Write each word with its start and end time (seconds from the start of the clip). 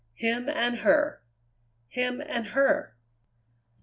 Him 0.15 0.49
and 0.49 0.79
her! 0.79 1.21
him 1.89 2.23
and 2.25 2.47
her! 2.47 2.95